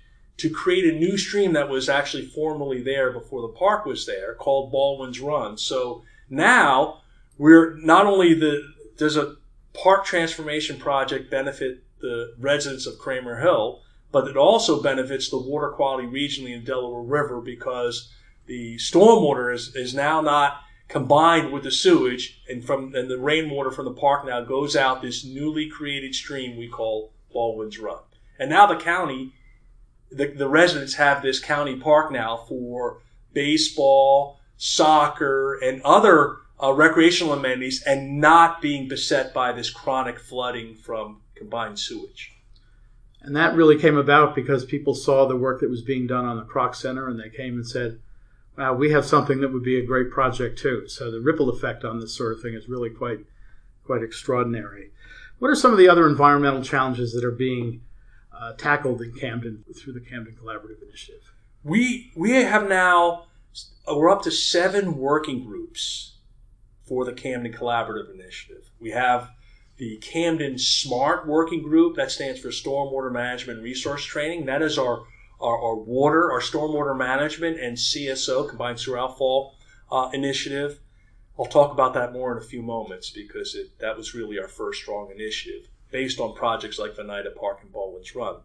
to 0.43 0.51
create 0.51 0.85
a 0.85 0.99
new 0.99 1.17
stream 1.17 1.53
that 1.53 1.69
was 1.69 1.89
actually 1.89 2.27
formerly 2.27 2.83
there 2.83 3.13
before 3.13 3.43
the 3.43 3.57
park 3.57 3.87
was 3.87 4.07
there 4.07 4.35
called 4.35 4.73
Baldwin's 4.73 5.21
Run. 5.21 5.57
So 5.57 6.03
now 6.29 7.03
we're 7.39 7.77
not 7.77 8.07
only 8.07 8.35
the 8.35 8.61
there's 8.99 9.17
a 9.17 9.37
park 9.73 10.05
transformation 10.05 10.79
project 10.79 11.31
benefit 11.31 11.85
the 12.01 12.35
residents 12.41 12.87
of 12.87 12.99
Cramer 12.99 13.41
Hill, 13.41 13.83
but 14.11 14.27
it 14.27 14.37
also 14.37 14.83
benefits 14.83 15.31
the 15.31 15.39
water 15.39 15.69
quality 15.69 16.09
regionally 16.09 16.57
in 16.57 16.65
Delaware 16.65 17.03
River 17.03 17.41
because 17.41 18.13
the 18.47 18.75
stormwater 18.79 19.55
is, 19.55 19.77
is 19.77 19.95
now 19.95 20.21
not 20.21 20.57
combined 20.89 21.53
with 21.53 21.63
the 21.63 21.71
sewage 21.71 22.43
and 22.49 22.65
from 22.65 22.97
and 22.97 23.09
the 23.09 23.17
rainwater 23.17 23.71
from 23.71 23.85
the 23.85 23.95
park 23.95 24.27
now 24.27 24.41
goes 24.41 24.75
out 24.75 25.03
this 25.03 25.25
newly 25.25 25.69
created 25.69 26.17
stream 26.17 26.57
we 26.57 26.67
call 26.67 27.13
Baldwin's 27.33 27.79
Run. 27.79 28.01
And 28.41 28.51
now 28.51 28.67
the 28.67 28.75
county 28.75 29.35
the, 30.15 30.27
the 30.27 30.49
residents 30.49 30.95
have 30.95 31.23
this 31.23 31.41
county 31.41 31.77
park 31.77 32.13
now 32.13 32.45
for 32.49 32.99
baseball, 33.33 34.41
soccer, 34.57 35.55
and 35.55 35.83
other 35.83 36.37
uh, 36.63 36.73
recreational 36.73 37.33
amenities 37.33 37.83
and 37.83 38.21
not 38.21 38.61
being 38.63 38.89
beset 38.89 39.35
by 39.35 39.53
this 39.53 39.71
chronic 39.71 40.19
flooding 40.19 40.75
from 40.75 41.21
combined 41.35 41.79
sewage. 41.79 42.33
And 43.23 43.37
that 43.37 43.55
really 43.55 43.79
came 43.79 43.97
about 43.97 44.35
because 44.35 44.65
people 44.65 44.95
saw 44.95 45.27
the 45.27 45.37
work 45.37 45.61
that 45.61 45.71
was 45.71 45.83
being 45.83 46.07
done 46.07 46.25
on 46.25 46.37
the 46.37 46.45
Kroc 46.45 46.75
Center 46.75 47.09
and 47.09 47.19
they 47.19 47.31
came 47.31 47.55
and 47.55 47.67
said, 47.67 48.01
wow, 48.59 48.75
we 48.75 48.91
have 48.91 49.05
something 49.05 49.41
that 49.41 49.53
would 49.53 49.63
be 49.63 49.79
a 49.79 49.87
great 49.87 50.11
project 50.11 50.59
too. 50.59 50.89
So 50.89 51.11
the 51.11 51.21
ripple 51.21 51.49
effect 51.49 51.85
on 51.85 52.01
this 52.01 52.15
sort 52.15 52.33
of 52.33 52.43
thing 52.43 52.55
is 52.55 52.69
really 52.69 52.91
quite, 52.91 53.21
quite 53.85 54.03
extraordinary. 54.03 54.91
What 55.39 55.49
are 55.49 55.57
some 55.57 55.73
of 55.73 55.79
the 55.79 55.89
other 55.89 56.07
environmental 56.07 56.63
challenges 56.63 57.13
that 57.15 57.25
are 57.25 57.33
being 57.33 57.83
uh, 58.39 58.53
tackled 58.55 59.01
in 59.03 59.13
Camden 59.15 59.65
through 59.77 59.93
the 59.93 60.01
Camden 60.01 60.37
Collaborative 60.41 60.83
Initiative? 60.83 61.33
We, 61.65 62.13
we 62.17 62.33
have 62.33 62.69
now, 62.69 63.27
we're 63.87 64.11
up 64.11 64.23
to 64.23 64.31
seven 64.31 64.97
working 64.97 65.45
groups 65.45 66.17
for 66.87 67.05
the 67.05 67.13
Camden 67.13 67.53
Collaborative 67.53 68.13
Initiative. 68.13 68.71
We 68.81 68.91
have 68.91 69.31
the 69.77 69.97
Camden 69.99 70.59
SMART 70.59 71.27
Working 71.27 71.63
Group, 71.63 71.97
that 71.97 72.11
stands 72.11 72.41
for 72.41 72.49
Stormwater 72.49 73.13
Management 73.13 73.63
Resource 73.63 74.05
Training. 74.05 74.47
That 74.47 74.63
is 74.63 74.79
our, 74.79 75.05
our, 75.41 75.59
our 75.59 75.77
water, 75.77 76.31
our 76.31 76.41
stormwater 76.41 76.97
management 76.97 77.59
and 77.59 77.77
CSO, 77.77 78.49
Combined 78.49 78.79
Sewer 78.79 78.99
Outfall 78.99 79.55
uh, 79.91 80.11
Initiative. 80.13 80.79
I'll 81.39 81.47
talk 81.47 81.73
about 81.73 81.95
that 81.95 82.13
more 82.13 82.33
in 82.33 82.39
a 82.39 82.47
few 82.47 82.63
moments 82.63 83.11
because 83.11 83.55
it, 83.55 83.79
that 83.79 83.97
was 83.97 84.15
really 84.15 84.39
our 84.39 84.49
first 84.49 84.83
strong 84.83 85.11
initiative 85.11 85.69
based 85.93 86.19
on 86.19 86.35
projects 86.35 86.79
like 86.79 86.97
Von 86.97 87.07
Nieda 87.07 87.35
Park 87.37 87.59
and 87.63 87.73
Baldwin's 87.73 88.15
Run. 88.17 88.37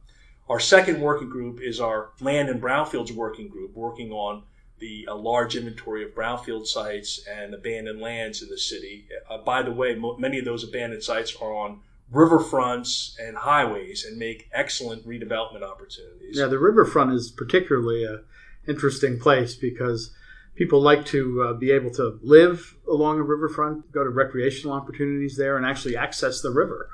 Our 0.50 0.60
second 0.60 1.02
working 1.02 1.30
group 1.30 1.60
is 1.62 1.80
our 1.80 2.10
Land 2.22 2.50
and 2.50 2.62
Brownfields 2.62 3.12
Working 3.12 3.48
Group, 3.48 3.76
working 3.76 4.12
on 4.12 4.44
the 4.80 5.06
a 5.10 5.16
large 5.16 5.56
inventory 5.56 6.04
of 6.04 6.12
brownfield 6.12 6.68
sites 6.68 7.26
and 7.28 7.54
abandoned 7.54 8.00
lands 8.00 8.44
in 8.44 8.50
the 8.50 8.58
city. 8.58 9.08
Uh, 9.30 9.40
by 9.40 9.64
the 9.64 9.72
way, 9.72 9.96
mo- 9.96 10.18
many 10.18 10.38
of 10.38 10.46
those 10.46 10.64
abandoned 10.64 11.04
sites 11.04 11.36
are 11.42 11.54
on 11.54 11.80
riverfronts 12.14 13.18
and 13.20 13.36
highways 13.36 14.06
and 14.06 14.18
make 14.18 14.48
excellent 14.54 15.06
redevelopment 15.08 15.64
opportunities. 15.64 16.38
Yeah, 16.38 16.46
the 16.46 16.60
riverfront 16.60 17.12
is 17.14 17.32
particularly 17.32 18.04
a 18.04 18.22
interesting 18.68 19.20
place 19.20 19.56
because 19.56 20.14
people 20.56 20.82
like 20.82 21.06
to 21.06 21.44
uh, 21.44 21.54
be 21.54 21.72
able 21.72 21.92
to 21.92 22.20
live 22.22 22.76
along 22.88 23.20
a 23.20 23.24
riverfront, 23.24 23.92
go 23.92 24.04
to 24.04 24.10
recreational 24.10 24.76
opportunities 24.76 25.38
there, 25.38 25.58
and 25.58 25.66
actually 25.66 25.98
access 25.98 26.42
the 26.42 26.52
river 26.52 26.90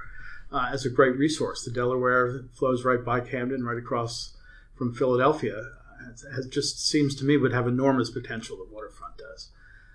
uh, 0.54 0.70
as 0.72 0.86
a 0.86 0.90
great 0.90 1.18
resource. 1.18 1.66
The 1.66 1.72
Delaware 1.72 2.44
flows 2.54 2.86
right 2.86 3.04
by 3.04 3.20
Camden, 3.20 3.64
right 3.64 3.78
across 3.78 4.38
from 4.76 4.94
Philadelphia 4.94 5.62
has 6.34 6.48
just 6.48 6.86
seems 6.88 7.16
to 7.16 7.26
me 7.26 7.38
would 7.38 7.54
have 7.54 7.68
enormous 7.68 8.10
potential. 8.10 8.58
The 8.58 8.74
waterfront 8.74 9.18
does. 9.18 9.50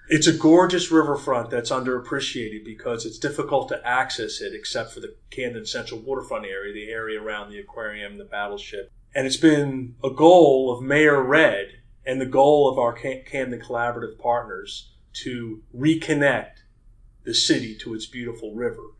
It's 0.09 0.27
a 0.27 0.33
gorgeous 0.33 0.91
riverfront 0.91 1.51
that's 1.51 1.71
underappreciated 1.71 2.65
because 2.65 3.05
it's 3.05 3.19
difficult 3.19 3.69
to 3.69 3.87
access 3.87 4.41
it 4.41 4.55
except 4.55 4.93
for 4.93 5.01
the 5.01 5.15
Camden 5.31 5.67
Central 5.67 6.01
waterfront 6.01 6.47
area, 6.47 6.73
the 6.73 6.91
area 6.91 7.21
around 7.21 7.51
the 7.51 7.59
aquarium, 7.59 8.17
the 8.17 8.25
battleship. 8.25 8.91
And 9.15 9.27
it's 9.27 9.37
been 9.37 9.97
a 10.03 10.11
goal 10.11 10.73
of 10.73 10.83
Mayor 10.83 11.23
Redd 11.23 11.81
and 12.07 12.21
the 12.21 12.27
goal 12.27 12.71
of 12.71 12.79
our 12.79 12.95
Camden 12.95 13.61
Collaborative 13.61 14.19
partners 14.19 14.93
to 15.25 15.63
reconnect 15.77 16.63
the 17.25 17.35
city 17.35 17.77
to 17.77 17.93
its 17.93 18.07
beautiful 18.07 18.55
river. 18.55 18.95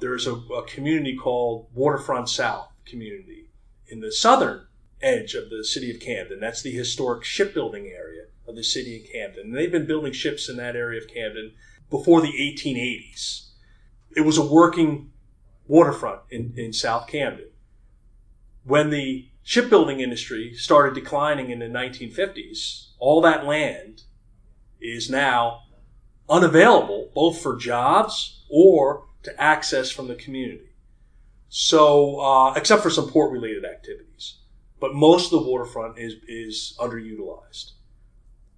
There's 0.00 0.26
a, 0.26 0.34
a 0.34 0.64
community 0.66 1.16
called 1.16 1.68
Waterfront 1.74 2.28
South 2.28 2.68
Community 2.84 3.50
in 3.86 4.00
the 4.00 4.12
southern 4.12 4.66
edge 5.00 5.34
of 5.34 5.50
the 5.50 5.64
city 5.64 5.90
of 5.90 6.00
Camden. 6.00 6.40
That's 6.40 6.62
the 6.62 6.72
historic 6.72 7.24
shipbuilding 7.24 7.86
area 7.86 8.24
of 8.46 8.56
the 8.56 8.64
city 8.64 8.96
of 8.96 9.10
Camden. 9.10 9.46
And 9.46 9.56
they've 9.56 9.70
been 9.70 9.86
building 9.86 10.12
ships 10.12 10.48
in 10.48 10.56
that 10.56 10.76
area 10.76 11.00
of 11.00 11.08
Camden 11.08 11.52
before 11.90 12.20
the 12.20 12.32
1880s. 12.32 13.50
It 14.16 14.22
was 14.22 14.38
a 14.38 14.44
working 14.46 15.10
waterfront 15.66 16.20
in, 16.30 16.54
in 16.56 16.72
South 16.72 17.06
Camden. 17.08 17.50
When 18.64 18.90
the 18.90 19.28
shipbuilding 19.42 20.00
industry 20.00 20.54
started 20.54 20.94
declining 20.94 21.50
in 21.50 21.58
the 21.58 21.66
1950s, 21.66 22.88
all 22.98 23.20
that 23.20 23.44
land 23.44 24.02
is 24.80 25.10
now 25.10 25.62
unavailable 26.28 27.10
both 27.14 27.40
for 27.40 27.56
jobs 27.56 28.44
or 28.50 29.06
to 29.24 29.42
access 29.42 29.90
from 29.90 30.08
the 30.08 30.14
community. 30.14 30.70
So, 31.48 32.20
uh, 32.20 32.54
except 32.54 32.82
for 32.82 32.90
some 32.90 33.10
port 33.10 33.32
related 33.32 33.64
activities 33.64 34.38
but 34.84 34.94
most 34.94 35.32
of 35.32 35.42
the 35.42 35.48
waterfront 35.48 35.98
is, 35.98 36.16
is 36.28 36.76
underutilized. 36.78 37.72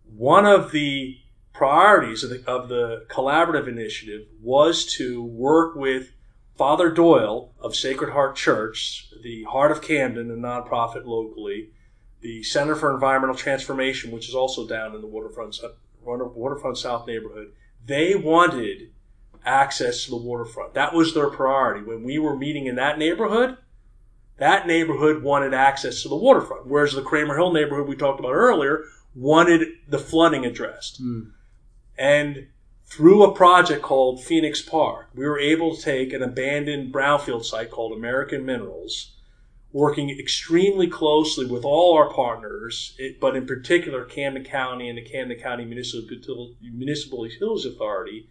One 0.02 0.44
of 0.44 0.72
the 0.72 1.18
priorities 1.52 2.24
of 2.24 2.30
the, 2.30 2.50
of 2.50 2.68
the 2.68 3.06
collaborative 3.08 3.68
initiative 3.68 4.26
was 4.42 4.84
to 4.96 5.22
work 5.22 5.76
with 5.76 6.14
Father 6.56 6.90
Doyle 6.90 7.52
of 7.60 7.76
Sacred 7.76 8.12
Heart 8.12 8.34
Church, 8.34 9.08
the 9.22 9.44
Heart 9.44 9.70
of 9.70 9.82
Camden, 9.82 10.28
a 10.32 10.34
nonprofit 10.34 11.04
locally, 11.04 11.70
the 12.22 12.42
Center 12.42 12.74
for 12.74 12.92
Environmental 12.92 13.36
Transformation, 13.36 14.10
which 14.10 14.28
is 14.28 14.34
also 14.34 14.66
down 14.66 14.96
in 14.96 15.02
the 15.02 15.06
waterfront, 15.06 15.56
waterfront 16.02 16.76
South 16.76 17.06
neighborhood. 17.06 17.52
They 17.84 18.16
wanted 18.16 18.90
access 19.46 20.04
to 20.04 20.10
the 20.10 20.16
waterfront. 20.16 20.74
That 20.74 20.92
was 20.92 21.14
their 21.14 21.30
priority. 21.30 21.84
When 21.84 22.02
we 22.02 22.18
were 22.18 22.36
meeting 22.36 22.66
in 22.66 22.74
that 22.76 22.98
neighborhood, 22.98 23.56
that 24.38 24.66
neighborhood 24.66 25.22
wanted 25.22 25.54
access 25.54 26.02
to 26.02 26.08
the 26.08 26.16
waterfront, 26.16 26.66
whereas 26.66 26.92
the 26.92 27.02
Cramer 27.02 27.36
Hill 27.36 27.52
neighborhood 27.52 27.88
we 27.88 27.96
talked 27.96 28.20
about 28.20 28.32
earlier 28.32 28.84
wanted 29.14 29.68
the 29.88 29.98
flooding 29.98 30.44
addressed. 30.44 31.02
Mm. 31.02 31.30
And 31.96 32.48
through 32.84 33.24
a 33.24 33.34
project 33.34 33.82
called 33.82 34.22
Phoenix 34.22 34.60
Park, 34.60 35.08
we 35.14 35.26
were 35.26 35.38
able 35.38 35.74
to 35.74 35.82
take 35.82 36.12
an 36.12 36.22
abandoned 36.22 36.92
brownfield 36.92 37.44
site 37.44 37.70
called 37.70 37.96
American 37.96 38.44
Minerals, 38.44 39.12
working 39.72 40.10
extremely 40.10 40.86
closely 40.86 41.46
with 41.46 41.64
all 41.64 41.96
our 41.96 42.12
partners, 42.12 42.96
but 43.20 43.36
in 43.36 43.46
particular 43.46 44.04
Camden 44.04 44.44
County 44.44 44.88
and 44.88 44.98
the 44.98 45.02
Camden 45.02 45.38
County 45.38 45.64
Municipal, 45.64 46.54
Municipal 46.60 47.26
Utilities 47.26 47.66
Authority. 47.66 48.28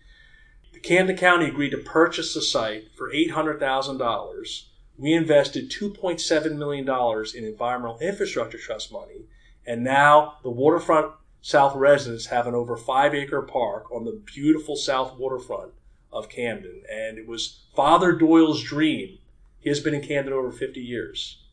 The 0.76 0.82
Camden 0.82 1.18
County 1.18 1.48
agreed 1.48 1.72
to 1.72 1.78
purchase 1.78 2.36
the 2.36 2.42
site 2.42 2.92
for 2.96 3.12
$800,000 3.12 4.64
we 4.98 5.14
invested 5.14 5.70
$2.7 5.70 6.56
million 6.56 6.88
in 7.36 7.44
environmental 7.44 8.00
infrastructure 8.00 8.58
trust 8.58 8.92
money, 8.92 9.26
and 9.66 9.84
now 9.84 10.38
the 10.44 10.50
waterfront 10.50 11.12
South 11.42 11.76
residents 11.76 12.28
have 12.28 12.48
an 12.48 12.56
over 12.56 12.76
five 12.76 13.14
acre 13.14 13.42
park 13.42 13.92
on 13.92 14.06
the 14.06 14.20
beautiful 14.26 14.76
South 14.76 15.18
waterfront 15.18 15.74
of 16.12 16.30
Camden. 16.30 16.82
And 16.92 17.18
it 17.18 17.28
was 17.28 17.60
Father 17.76 18.14
Doyle's 18.14 18.64
dream. 18.64 19.20
He 19.60 19.70
has 19.70 19.80
been 19.80 19.94
in 19.94 20.02
Camden 20.02 20.34
over 20.34 20.52
50 20.52 20.80
years 20.80 21.44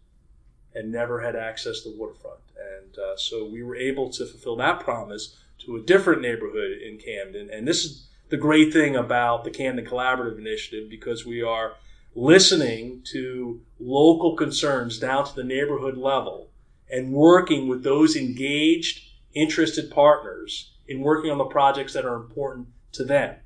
and 0.75 0.91
never 0.91 1.21
had 1.21 1.37
access 1.37 1.83
to 1.83 1.91
the 1.91 1.99
waterfront. 1.99 2.39
And 2.57 2.99
uh, 2.99 3.17
so 3.17 3.45
we 3.45 3.63
were 3.63 3.77
able 3.77 4.09
to 4.11 4.25
fulfill 4.25 4.57
that 4.57 4.81
promise 4.81 5.37
to 5.67 5.77
a 5.77 5.83
different 5.83 6.23
neighborhood 6.23 6.79
in 6.79 6.97
Camden. 6.97 7.51
And 7.53 7.69
this 7.69 7.85
is 7.85 8.07
the 8.33 8.39
great 8.39 8.73
thing 8.73 8.97
about 8.97 9.45
the 9.45 9.51
Camden 9.51 9.85
Collaborative 9.85 10.39
Initiative 10.39 10.89
because 10.89 11.27
we 11.27 11.43
are 11.43 11.75
listening 12.15 13.03
to 13.13 13.61
local 13.79 14.37
concerns 14.37 14.99
down 14.99 15.27
to 15.27 15.35
the 15.37 15.45
neighborhood 15.45 15.99
level 15.99 16.49
and 16.91 17.13
working 17.13 17.69
with 17.69 17.83
those 17.83 18.17
engaged, 18.17 19.03
interested 19.35 19.91
partners 19.91 20.73
in 20.89 21.03
working 21.03 21.31
on 21.31 21.37
the 21.37 21.45
projects 21.45 21.93
that 21.93 22.07
are 22.07 22.17
important 22.17 22.69
to 22.93 23.05
them 23.05 23.37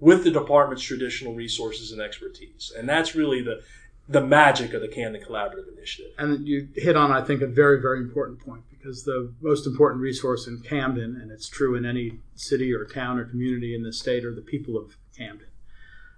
with 0.00 0.24
the 0.24 0.30
department's 0.30 0.82
traditional 0.82 1.34
resources 1.34 1.92
and 1.92 2.00
expertise. 2.00 2.72
And 2.74 2.88
that's 2.88 3.14
really 3.14 3.42
the 3.42 3.62
the 4.08 4.22
magic 4.22 4.72
of 4.72 4.80
the 4.80 4.88
Camden 4.88 5.22
Collaborative 5.22 5.76
Initiative. 5.76 6.12
And 6.18 6.46
you 6.48 6.68
hit 6.74 6.96
on, 6.96 7.12
I 7.12 7.22
think, 7.22 7.40
a 7.40 7.46
very, 7.46 7.80
very 7.80 7.98
important 7.98 8.40
point 8.40 8.62
because 8.82 9.04
the 9.04 9.32
most 9.40 9.66
important 9.66 10.02
resource 10.02 10.48
in 10.48 10.60
Camden, 10.60 11.16
and 11.20 11.30
it's 11.30 11.48
true 11.48 11.76
in 11.76 11.86
any 11.86 12.18
city 12.34 12.72
or 12.72 12.84
town 12.84 13.18
or 13.18 13.24
community 13.24 13.74
in 13.74 13.84
the 13.84 13.92
state, 13.92 14.24
are 14.24 14.34
the 14.34 14.40
people 14.40 14.76
of 14.76 14.96
Camden. 15.16 15.46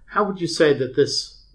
How 0.07 0.23
would 0.23 0.41
you 0.41 0.47
say 0.47 0.73
that 0.73 0.95
this 0.95 1.45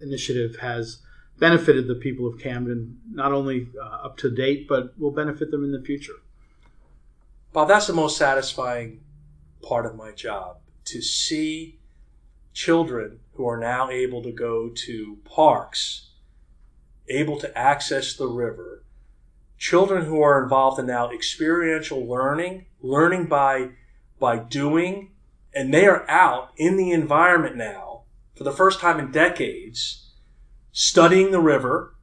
initiative 0.00 0.56
has 0.60 1.00
benefited 1.38 1.88
the 1.88 1.94
people 1.94 2.26
of 2.26 2.38
Camden, 2.38 3.00
not 3.10 3.32
only 3.32 3.68
uh, 3.80 4.06
up 4.06 4.16
to 4.18 4.30
date, 4.30 4.68
but 4.68 4.98
will 4.98 5.10
benefit 5.10 5.50
them 5.50 5.64
in 5.64 5.72
the 5.72 5.82
future. 5.82 6.14
Bob, 7.52 7.68
that's 7.68 7.86
the 7.86 7.92
most 7.92 8.16
satisfying 8.16 9.00
part 9.62 9.86
of 9.86 9.96
my 9.96 10.12
job 10.12 10.58
to 10.84 11.00
see 11.00 11.78
children 12.52 13.20
who 13.32 13.46
are 13.48 13.58
now 13.58 13.90
able 13.90 14.22
to 14.22 14.30
go 14.30 14.68
to 14.68 15.18
parks, 15.24 16.10
able 17.08 17.38
to 17.40 17.58
access 17.58 18.14
the 18.14 18.26
river, 18.26 18.84
children 19.58 20.04
who 20.04 20.20
are 20.20 20.42
involved 20.42 20.78
in 20.78 20.86
now 20.86 21.10
experiential 21.10 22.06
learning, 22.06 22.66
learning 22.80 23.26
by 23.26 23.70
by 24.18 24.38
doing, 24.38 25.10
and 25.54 25.72
they 25.72 25.86
are 25.86 26.08
out 26.08 26.50
in 26.56 26.76
the 26.76 26.92
environment 26.92 27.56
now 27.56 28.02
for 28.34 28.44
the 28.44 28.52
first 28.52 28.80
time 28.80 28.98
in 28.98 29.10
decades, 29.10 30.10
studying 30.72 31.30
the 31.30 31.40
river, 31.40 31.94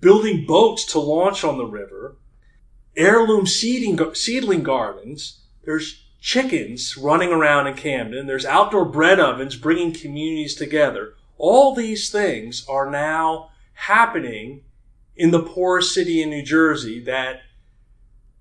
building 0.00 0.44
boats 0.46 0.84
to 0.84 0.98
launch 0.98 1.44
on 1.44 1.58
the 1.58 1.66
river, 1.66 2.16
heirloom 2.96 3.46
seeding, 3.46 3.98
seedling 4.14 4.62
gardens. 4.62 5.42
There's 5.64 6.04
chickens 6.20 6.96
running 6.96 7.30
around 7.30 7.66
in 7.66 7.74
Camden. 7.74 8.26
There's 8.26 8.44
outdoor 8.44 8.84
bread 8.84 9.20
ovens 9.20 9.56
bringing 9.56 9.92
communities 9.92 10.54
together. 10.54 11.14
All 11.36 11.74
these 11.74 12.10
things 12.10 12.66
are 12.68 12.90
now 12.90 13.50
happening 13.74 14.62
in 15.18 15.32
the 15.32 15.42
poorest 15.42 15.92
city 15.92 16.22
in 16.22 16.30
New 16.30 16.42
Jersey 16.42 17.00
that 17.00 17.40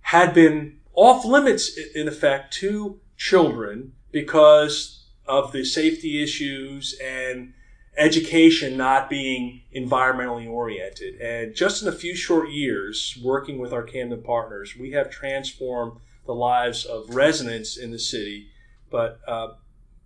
had 0.02 0.34
been 0.34 0.80
off 0.94 1.26
limits 1.26 1.78
in 1.96 2.08
effect 2.08 2.54
to 2.54 3.02
children 3.18 3.94
because 4.12 5.06
of 5.26 5.52
the 5.52 5.66
safety 5.66 6.24
issues 6.24 6.98
and 7.04 7.54
education 7.98 8.78
not 8.78 9.10
being 9.10 9.64
environmentally 9.76 10.48
oriented. 10.48 11.20
And 11.20 11.56
just 11.56 11.82
in 11.82 11.88
a 11.88 11.92
few 11.92 12.16
short 12.16 12.50
years, 12.50 13.20
working 13.24 13.58
with 13.58 13.74
our 13.74 13.84
Camden 13.84 14.22
partners, 14.22 14.76
we 14.80 14.92
have 14.92 15.10
transformed 15.10 16.00
the 16.28 16.36
lives 16.36 16.86
of 16.86 17.16
residents 17.16 17.76
in 17.76 17.92
the 17.92 18.00
city, 18.00 18.50
but 18.92 19.20
uh, 19.28 19.54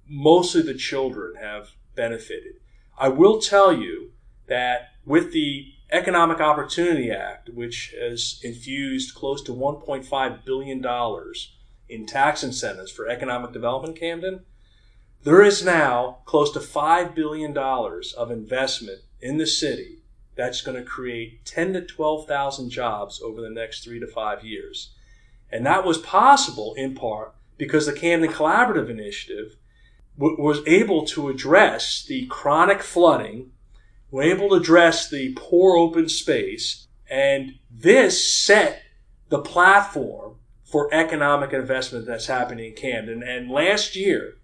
mostly 0.08 0.62
the 0.62 0.74
children 0.74 1.36
have 1.36 1.72
benefited. 1.96 2.54
I 2.98 3.10
will 3.10 3.42
tell 3.42 3.74
you 3.74 4.12
that 4.48 4.92
with 5.06 5.34
the 5.34 5.74
Economic 5.92 6.40
Opportunity 6.40 7.12
Act, 7.12 7.50
which 7.50 7.94
has 8.00 8.40
infused 8.44 9.14
close 9.14 9.42
to 9.44 9.54
$1.5 9.54 10.46
billion 10.46 10.86
in 11.90 12.06
tax 12.06 12.44
incentives 12.44 12.92
for 12.92 13.10
economic 13.10 13.52
development 13.52 14.00
Camden, 14.00 14.46
there 15.24 15.44
is 15.44 15.64
now 15.64 16.20
close 16.26 16.52
to 16.54 16.60
$5 16.60 17.14
billion 17.14 17.56
of 17.56 18.32
investment 18.32 19.02
in 19.20 19.38
the 19.38 19.46
city 19.46 20.00
that's 20.36 20.62
going 20.62 20.78
to 20.78 20.90
create 20.90 21.46
10 21.46 21.74
to 21.74 21.82
12,000 21.82 22.70
jobs 22.70 23.22
over 23.22 23.42
the 23.42 23.50
next 23.50 23.84
three 23.84 24.00
to 24.00 24.08
five 24.08 24.44
years. 24.44 24.94
And 25.52 25.66
that 25.66 25.86
was 25.86 25.98
possible 25.98 26.74
in 26.76 26.96
part 26.96 27.36
because 27.58 27.86
the 27.86 27.94
Camden 27.94 28.32
Collaborative 28.32 28.90
Initiative 28.90 29.58
w- 30.18 30.42
was 30.42 30.66
able 30.66 31.06
to 31.08 31.30
address 31.30 32.04
the 32.04 32.26
chronic 32.28 32.82
flooding, 32.82 33.52
were 34.12 34.24
able 34.24 34.50
to 34.50 34.56
address 34.56 35.10
the 35.10 35.34
poor 35.36 35.78
open 35.78 36.10
space, 36.10 36.88
and 37.10 37.56
this 37.72 38.32
set 38.32 38.84
the 39.30 39.40
platform 39.40 40.36
for 40.64 40.94
economic 40.94 41.54
investment 41.54 42.06
that's 42.06 42.28
happening 42.28 42.66
in 42.66 42.76
Camden. 42.76 43.24
And 43.24 43.50
last 43.50 43.96
year, 43.96 44.36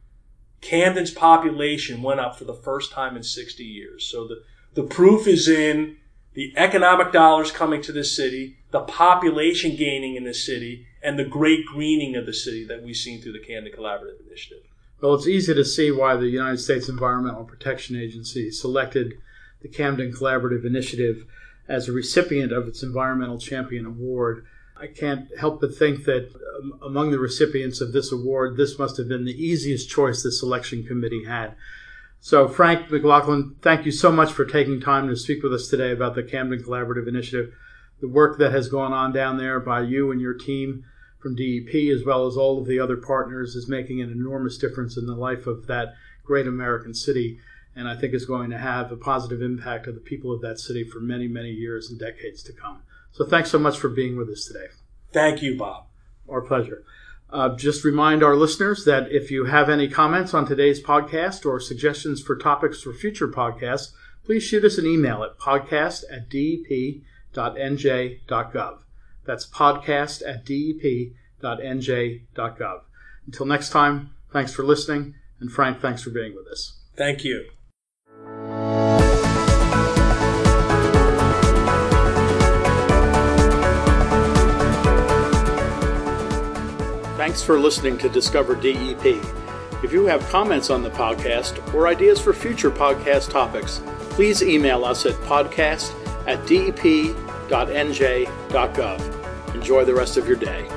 Camden's 0.62 1.12
population 1.12 2.02
went 2.02 2.20
up 2.20 2.38
for 2.38 2.46
the 2.46 2.54
first 2.54 2.92
time 2.92 3.16
in 3.16 3.24
60 3.24 3.64
years. 3.64 4.10
So 4.10 4.28
the, 4.28 4.42
the 4.74 4.84
proof 4.84 5.28
is 5.28 5.48
in 5.48 5.98
the 6.34 6.54
economic 6.56 7.12
dollars 7.12 7.52
coming 7.52 7.82
to 7.84 7.92
the 7.92 8.04
city, 8.04 8.58
the 8.72 8.82
population 8.82 9.76
gaining 9.76 10.16
in 10.16 10.24
the 10.24 10.34
city, 10.34 10.86
and 11.02 11.18
the 11.18 11.26
great 11.26 11.66
greening 11.66 12.16
of 12.16 12.26
the 12.26 12.34
city 12.34 12.66
that 12.66 12.84
we've 12.84 12.96
seen 12.96 13.22
through 13.22 13.34
the 13.34 13.46
Camden 13.46 13.74
Collaborative 13.74 14.26
Initiative. 14.28 14.64
Well, 15.02 15.14
it's 15.14 15.28
easy 15.28 15.54
to 15.54 15.64
see 15.64 15.92
why 15.92 16.16
the 16.16 16.28
United 16.28 16.58
States 16.58 16.90
Environmental 16.90 17.44
Protection 17.44 17.96
Agency 17.96 18.52
selected 18.52 19.14
the 19.62 19.68
Camden 19.68 20.12
Collaborative 20.12 20.66
Initiative 20.66 21.26
as 21.68 21.88
a 21.88 21.94
recipient 21.94 22.52
of 22.52 22.68
its 22.68 22.84
Environmental 22.84 23.38
Champion 23.38 23.86
Award 23.86 24.46
I 24.80 24.88
can't 24.88 25.28
help 25.38 25.62
but 25.62 25.76
think 25.76 26.06
that 26.06 26.30
um, 26.60 26.80
among 26.82 27.12
the 27.12 27.20
recipients 27.20 27.82
of 27.82 27.94
this 27.94 28.12
award, 28.12 28.58
this 28.58 28.78
must 28.78 28.98
have 28.98 29.08
been 29.08 29.26
the 29.26 29.32
easiest 29.32 29.90
choice 29.90 30.22
the 30.22 30.32
selection 30.32 30.84
committee 30.84 31.24
had. 31.26 31.56
So, 32.20 32.48
Frank 32.48 32.90
McLaughlin, 32.92 33.56
thank 33.62 33.86
you 33.86 33.92
so 33.92 34.12
much 34.12 34.32
for 34.32 34.46
taking 34.46 34.80
time 34.80 35.08
to 35.08 35.16
speak 35.16 35.44
with 35.44 35.54
us 35.54 35.68
today 35.68 35.92
about 35.92 36.16
the 36.16 36.24
Camden 36.24 36.64
Collaborative 36.64 37.08
Initiative, 37.08 37.54
the 38.02 38.08
work 38.08 38.38
that 38.40 38.52
has 38.52 38.70
gone 38.70 38.94
on 38.94 39.14
down 39.14 39.38
there 39.38 39.60
by 39.60 39.82
you 39.82 40.12
and 40.12 40.20
your 40.20 40.34
team 40.34 40.84
from 41.20 41.36
DEP, 41.36 41.74
as 41.96 42.04
well 42.06 42.28
as 42.28 42.36
all 42.36 42.60
of 42.60 42.68
the 42.68 42.80
other 42.80 42.98
partners, 42.98 43.56
is 43.56 43.68
making 43.68 44.02
an 44.02 44.12
enormous 44.12 44.58
difference 44.58 44.98
in 44.98 45.06
the 45.06 45.16
life 45.16 45.48
of 45.48 45.68
that 45.68 45.96
great 46.24 46.48
American 46.48 46.94
city. 46.94 47.40
And 47.78 47.88
I 47.88 47.96
think 47.96 48.14
is 48.14 48.26
going 48.26 48.50
to 48.50 48.58
have 48.58 48.92
a 48.92 48.98
positive 48.98 49.42
impact 49.42 49.88
on 49.88 49.94
the 49.94 50.02
people 50.02 50.34
of 50.34 50.42
that 50.42 50.60
city 50.60 50.84
for 50.84 51.00
many, 51.00 51.28
many 51.28 51.52
years 51.52 51.90
and 51.90 52.00
decades 52.00 52.42
to 52.44 52.52
come. 52.52 52.82
So 53.12 53.24
thanks 53.24 53.52
so 53.52 53.60
much 53.60 53.78
for 53.78 53.88
being 53.88 54.18
with 54.18 54.30
us 54.30 54.46
today. 54.46 54.68
Thank 55.14 55.42
you, 55.42 55.56
Bob. 55.56 55.86
Our 56.28 56.42
pleasure. 56.42 56.84
Uh, 57.30 57.56
just 57.56 57.84
remind 57.84 58.24
our 58.24 58.36
listeners 58.36 58.86
that 58.86 59.12
if 59.12 59.30
you 59.32 59.46
have 59.46 59.70
any 59.70 59.88
comments 59.88 60.34
on 60.34 60.46
today's 60.46 60.82
podcast 60.82 61.46
or 61.46 61.60
suggestions 61.60 62.22
for 62.22 62.36
topics 62.36 62.82
for 62.82 62.94
future 62.94 63.28
podcasts, 63.28 63.92
please 64.24 64.44
shoot 64.44 64.64
us 64.64 64.78
an 64.78 64.86
email 64.86 65.24
at 65.24 65.38
podcast 65.38 66.04
at 66.12 66.30
dep.nj.gov. 66.30 67.04
That's 69.26 69.46
podcast 69.48 70.22
at 70.28 70.46
dep.nj.gov. 70.46 71.12
Until 73.26 73.46
next 73.46 73.70
time, 73.70 74.12
thanks 74.32 74.54
for 74.54 74.64
listening. 74.64 75.16
And 75.40 75.52
Frank, 75.52 75.82
thanks 75.82 76.02
for 76.02 76.10
being 76.10 76.36
with 76.36 76.48
us. 76.48 76.78
Thank 76.96 77.24
you. 77.24 77.50
Thanks 87.28 87.44
for 87.44 87.60
listening 87.60 87.98
to 87.98 88.08
Discover 88.08 88.56
DEP. 88.56 89.06
If 89.84 89.92
you 89.92 90.06
have 90.06 90.26
comments 90.30 90.70
on 90.70 90.82
the 90.82 90.90
podcast 90.90 91.74
or 91.74 91.86
ideas 91.86 92.22
for 92.22 92.32
future 92.32 92.72
podcast 92.72 93.30
topics, 93.30 93.82
please 94.12 94.42
email 94.42 94.86
us 94.86 95.06
at 95.06 95.16
podcast 95.26 95.92
at 96.26 96.48
dep.nj.gov. 96.48 97.16
Enjoy 99.56 99.84
the 99.84 99.94
rest 99.94 100.16
of 100.16 100.26
your 100.26 100.38
day. 100.38 100.70